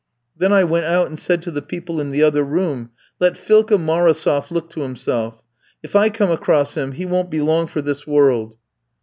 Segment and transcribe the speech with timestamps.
[0.35, 3.77] "Then I went out and said to the people in the other room, 'Let Philka
[3.77, 5.43] Marosof look to himself.
[5.83, 8.57] If I come across him he won't be long for this world.'